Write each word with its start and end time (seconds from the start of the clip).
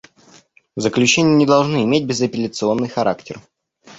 Заключения 0.75 1.35
не 1.35 1.45
должны 1.45 1.83
иметь 1.83 2.07
безапелляционный 2.07 2.89
характер. 2.89 3.39